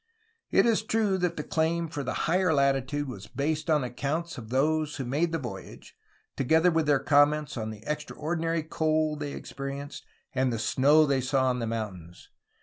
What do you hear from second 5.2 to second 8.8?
the voyage, together with their comments on the extraordinary